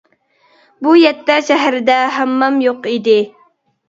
بۇ 0.85 0.93
يەتتە 0.99 1.35
شەھەردە 1.49 1.97
ھاممام 2.15 2.57
يوق 2.65 2.89
ئىدى. 2.93 3.15